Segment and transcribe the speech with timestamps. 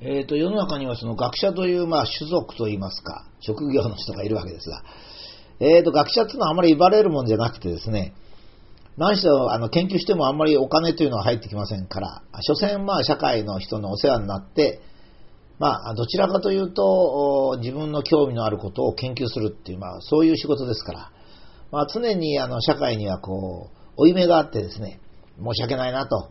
[0.00, 4.82] えーと、世の中にはその学者という、まあ、種族といいますか、職業の人がいるわけですが、
[5.58, 8.12] えーと、学者っていうのはあまり言われるもんじゃなくてですね、
[8.98, 14.80] 何しろあの研究してもあんまりお金というのは入ってきませんから、所詮まあ社会の人のお世話になって、
[15.58, 21.12] まあどちらかというと自分の興味のあることを研究するっていう、まあそういう仕事ですから、
[21.72, 25.00] まあ常にあの社会にはこう、負い目があってですね、
[25.38, 26.30] 申し訳ないなと。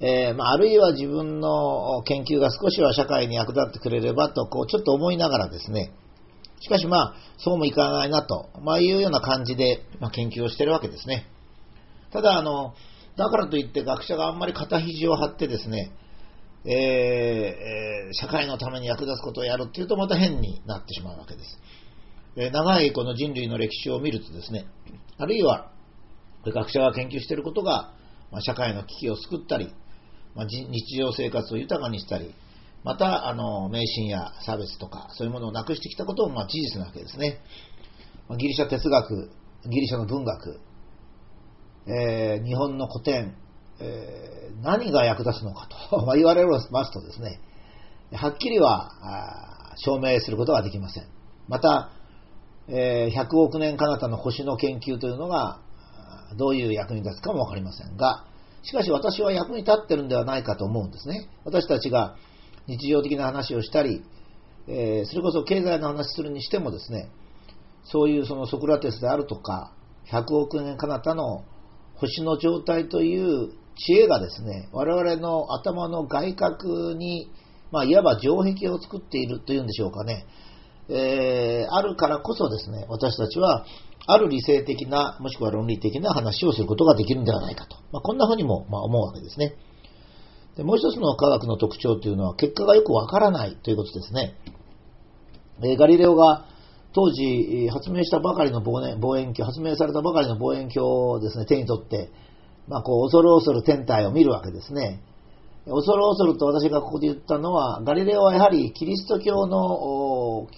[0.00, 5.92] えー、まあ、あるいは自分の研究が少しは社会に役立ってくれればと、こう、ちょっと思いながらですね、
[6.60, 11.26] しかしまあ、そうもいかないなと、まあ、いうような感じで、まあ、研究をしてるわけですね。
[12.12, 12.74] ただ、あの、
[13.16, 15.92] だからといって学者があんまり肩肘を張ってですね、
[16.64, 21.58] えー、社会のために役立つことをやるっていうとまた変になってしまうわけです。
[22.36, 24.66] え、長いこの人類の歴史を見るとですね、
[25.18, 25.70] あるいは
[26.44, 27.92] 学者が研究していることが、
[28.30, 29.72] ま、社会の危機を救ったり、
[30.34, 32.34] まあ、日常生活を豊かにしたり、
[32.82, 37.40] また、あの、迷信や差別とか、そういうものをなくしてきたことも、まあ、事実なわけですね。
[38.28, 39.30] まあ、ギリシャ哲学、
[39.68, 40.60] ギリシャの文学、
[41.86, 43.34] えー、日本の古典、
[43.80, 47.40] えー、何が役立つのかと ま言われますとですね、
[48.12, 51.06] はっきりは証明することができません。
[51.48, 51.90] また、
[52.68, 55.60] えー、100億年彼方の星の研究というのが
[56.36, 58.24] どういう役に立つかもわかりませんが、
[58.62, 61.28] しかし私は役に立ってるんではないかと思うんですね。
[61.44, 62.16] 私たちが
[62.66, 64.02] 日常的な話をしたり、
[64.68, 67.10] えー、それこそ経済の話するにしてもですね、
[67.84, 69.72] そういうそのソクラテスであるとか、
[70.10, 71.44] 100億年彼方の
[71.94, 77.30] 星の状態という知恵がですね、我々の頭の外角に、
[77.70, 80.26] まあ、いわば城壁を作っているというんでしょうかね、
[80.92, 83.64] えー、あるからこそですね、私たちは、
[84.06, 87.76] ある理性的な、もしくは論理的な話をすることができるんではないかと。
[87.92, 89.54] まあ、こんなふうにも、ま、思うわけですね。
[90.56, 94.34] でもう一つの科学の特徴というのは、結果がよくわからないということですね。
[95.62, 96.46] えー、ガリレオが
[96.92, 102.10] 当時発明したばかりの望遠鏡、発明されたばかりの望遠鏡をですね、手に取って、
[102.66, 105.02] まあ、こう、恐る恐る天体を見るわけですね。
[105.66, 110.48] 恐る恐ると私がここで言ったのは、ガリレオはやはりキリスト教の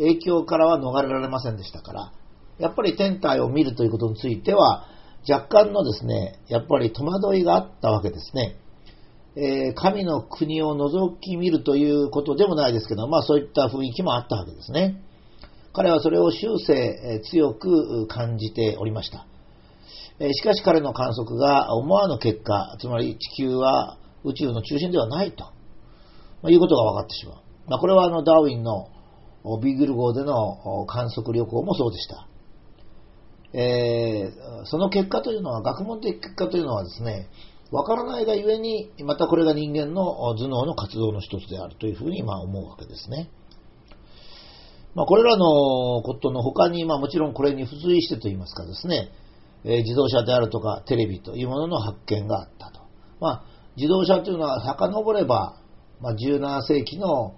[0.00, 2.12] 影響からは逃れられませんでしたから、
[2.58, 4.86] やっぱり天体を見るということについては、
[5.28, 8.56] 若干のですね、やっぱり戸惑いがあったわけですね。
[9.36, 15.02] えー、神の国を覗き見るということでもないですけど、まあそういった雰囲気もあったわけですね。
[15.72, 19.26] 彼はそれを終生強く感じておりました。
[20.18, 25.44] えしかし彼の観測が思わぬ結果、つまり地球は宇宙の中心ではないと、
[26.42, 27.34] まいうことが分かってしまう。
[27.68, 28.88] まあ、これはあのダーウィンの
[29.62, 32.26] ビーグル号での観測旅行もそうでした。
[33.52, 37.28] えー、その結果というのは、学問的結果というのはですね、
[37.72, 43.30] わからないがゆえに、またこれが人間の頭脳の活動の一つであるというふうにまあ思うわけですね。
[44.94, 49.10] まあ、これらのことの他に、まあ、もちろんこれに付随してといいますかですね、
[49.64, 52.80] えー、自動車であるとかテレビというものの発見があったと。
[53.20, 53.44] まあ、
[53.76, 55.60] 自動車というのは遡れば、
[56.00, 57.34] まあ、17世紀の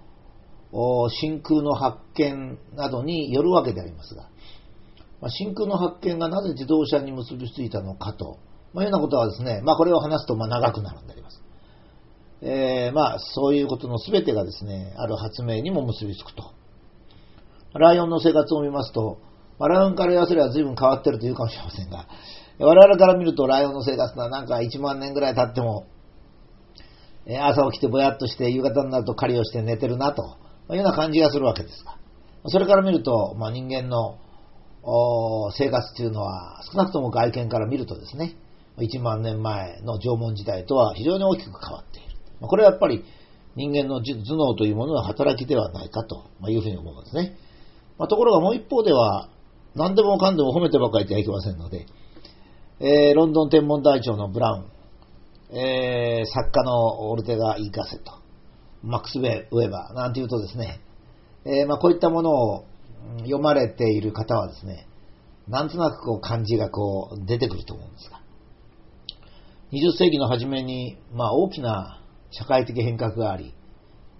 [1.09, 4.27] 真空の発見などによるわけでありますが、
[5.29, 8.39] 真空の発見がなぜ自動車に結びついたのかと、
[8.73, 11.41] まあ、いうようなことはですね、まあ、これを話すとまあ長くなるんであります。
[12.41, 16.51] えー、まあ、そういうことの全てがですね、ある発明にも結びつくと。
[17.75, 19.19] ライオンの生活を見ますと、
[19.59, 22.07] まあ、ライオンから言わせれば随分変わってるというかもしれませんが、
[22.59, 25.85] 我々から見るとライオンの生活はなんか1万年ぐらい経っても、
[27.41, 30.37] 朝起きてぼやっとして夕方になると狩りをして寝てるなと
[30.71, 31.97] いうような感じがするわけですが、
[32.47, 34.17] それから見ると、まあ、人間の
[35.51, 38.35] 生活というのは少なくとも外見から見るとですね、
[38.77, 42.15] 1万年前の縄文時代とは非常に大きく変わっている。
[42.41, 43.05] これはやっぱり
[43.55, 47.37] 人間の頭脳というものの働きではないかというふうに思うんですね。
[47.97, 49.29] まあ、ところがもう一方では、
[49.75, 51.85] 何でもかんでも褒めてばかりではいけませんので、
[52.79, 54.65] えー、ロンドン天文台長のブラウ
[55.53, 58.22] ン、えー、作家のオルテガ・イーカセット、
[58.83, 60.81] マックス・ウェーバーなんていうとですね、
[61.45, 62.65] えー、まあ、こういったものを
[63.19, 64.87] 読まれている方はですね、
[65.47, 68.21] なんとなくこう漢字がこう出てくると思うんですが、
[69.71, 72.01] 20世紀の初めに、まあ、大きな
[72.31, 73.53] 社会的変革があり、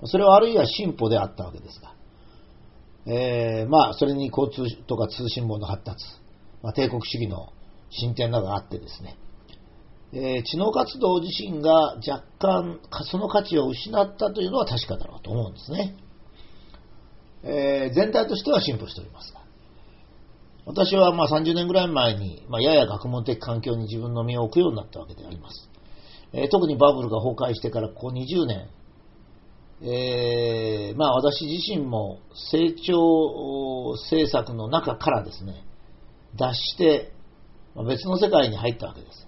[0.05, 1.93] それはあるいは進歩であったわけですが、
[3.05, 6.05] えー、まあ、それに交通とか通信網の発達、
[6.61, 7.49] まあ、帝国主義の
[7.89, 9.17] 進展などがあってですね、
[10.15, 12.79] えー、知能活動自身が若干
[13.09, 15.95] その価値を失ったというのは確かだろうと思うんですね。
[17.43, 19.41] えー、全体としては進歩しておりますが、
[20.65, 25.69] 私はまあ30年ぐらい前に、まあ、やや学問的環境に自分の身を置くようになったわけであります。
[26.31, 28.69] えー、特にバブルが崩壊してからここ20年、
[29.81, 32.19] えー、まあ私自身も
[32.51, 35.63] 成長政策の中からですね、
[36.35, 37.11] 脱して、
[37.87, 39.27] 別の世界に入ったわけです。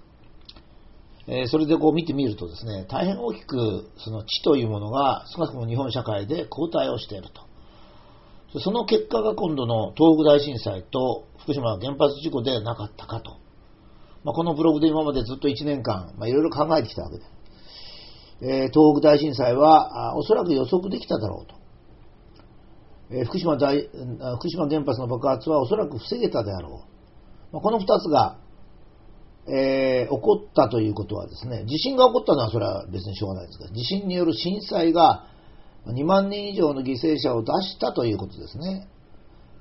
[1.27, 8.59] え、それでこう見てみるとですね、大変大きくその地というものが少なくとも日本社会で後退をしていると。
[8.59, 13.37] その結果が今度の東北大震災と福島原発事故でなかったかと。
[14.23, 17.23] まあ、このブログで今までずっと1年間、まあ、いろいろ考えてきたわけで。
[18.41, 21.55] えー、東北大震災はあおそらく予測できただろうと。
[23.11, 23.81] えー、福島大
[24.37, 26.83] 福島原発の爆発はおそらく防げたであろ
[27.51, 27.53] う。
[27.53, 28.37] まあ、この2つが
[29.47, 35.27] えー、起こったということはですね、地震が起こったのはそれは別にしょうがないですが、地震による震災が
[35.85, 38.87] 2万人以上の犠牲者を出したということですね。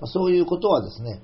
[0.06, 1.20] そういうことはですね、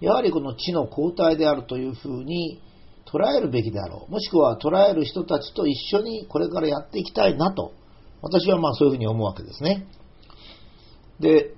[0.00, 2.60] やはりこの地の交代であるというふうに
[3.06, 4.12] 捉えるべきであろう。
[4.12, 7.72] もしくは捉える人たちと一緒にこれからやっていきたいなと、
[8.20, 9.86] 私はまあそういうふうに思うわけですね。
[11.20, 11.54] で、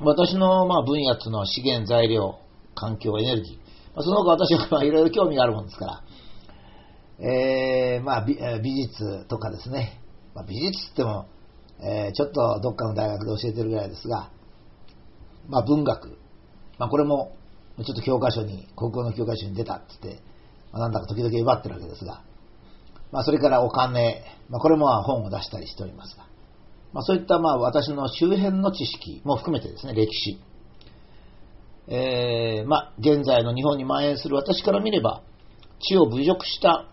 [0.00, 2.38] 私のま分野というのは資源、材料、
[2.74, 3.61] 環境、エネルギー。
[3.96, 8.36] その他私はいろいろ興味があるもんですから、えー、まあ美
[8.88, 10.00] 術とかですね、
[10.34, 11.26] まあ、美術って言っても、
[11.82, 14.30] えー、ちょっとどっかの大学で教えてるぐらいですが、
[15.48, 16.18] まあ、文学、
[16.78, 17.36] まあ、これも
[17.78, 20.22] ちょっと教科書に、国語の教科書に出たって言って、
[20.72, 22.22] まあ、なんだか時々奪ってるわけですが、
[23.10, 26.26] まあ、それからお金、まあ、これも本を出したりしておりますが、
[26.92, 30.38] まあ、そういったまあ私の周辺の知識も含めてですね、歴史、
[31.88, 35.22] えー、まあ、現在の日本に蔓延する私から見れば、
[35.80, 36.86] 地を侮辱した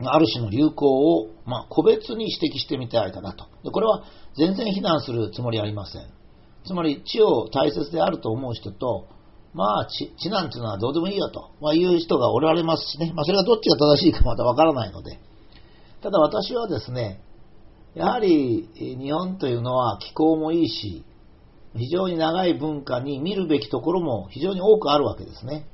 [0.00, 3.46] ある種の流行を、まあ、個別に指摘してみたいかなと。
[3.62, 4.04] でこれは
[4.36, 6.06] 全然非難するつもりありません。
[6.66, 9.08] つまり、地を大切であると思う人と、
[9.54, 15.20] まあ、地地なんていうのはどうでもいいよと、まあ、いう人がおられますしね、まあ、それがどっちが正しいかまたわからないので、
[16.02, 17.20] ただ私はですね、
[17.94, 21.04] やはり日本というのは気候もいいし、
[21.76, 25.66] 非常に長い文化に見るべきところも非常に多くあるわけですね。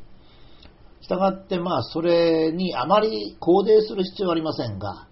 [1.00, 5.08] したがって、まあ、それにあまり肯定する必要はありませんが、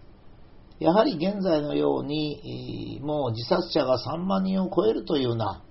[0.78, 5.62] やはり現在のように、もう自殺者が3万人を超えるというような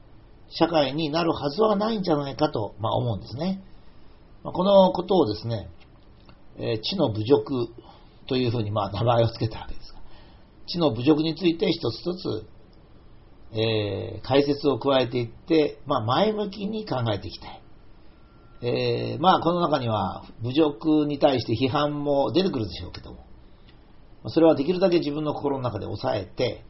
[0.50, 3.62] 社会になるはずはないんじゃないかと、まあ、思うんですね。
[4.44, 5.70] このことをですね、
[6.58, 7.68] え知の侮辱
[8.28, 10.00] というふうにまあ名前を付けたわけですが、
[10.68, 12.48] 知の侮辱について一つ一つ
[13.58, 17.62] えー、解説を加えていって、まあ、前向きに考えていきたい。
[18.62, 23.26] えー、まあ、この中には侮辱に対して批判も出てくるでしょうけども、
[24.28, 26.66] それはできるだけ自分の心の中で抑えて、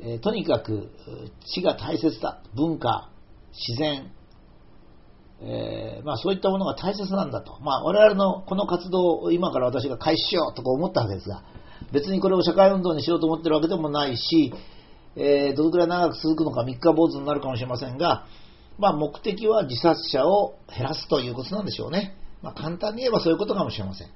[0.00, 0.90] えー、とにかく
[1.54, 2.42] 地が大切だ。
[2.54, 3.10] 文化、
[3.52, 4.10] 自然、
[5.40, 7.58] えー、まあ、そういったものが大切なんだと。
[7.60, 11.42] まあ、我々のこの活動を今から私が開始しようとか思ったわけですが、
[11.92, 14.52] 別にこれを社会運動にしようと思ってるわけでもないし、
[15.16, 18.26] えー、どれくらい長く続くのか三日坊主になるかもしれませんが、
[18.78, 22.16] まあ、目的は自殺者を減らすということなんでしょうね。
[22.42, 24.08] まあ、簡単に言えばそういうことかもしれません。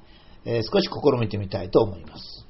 [0.45, 2.48] えー、少し試みてみたいと思います。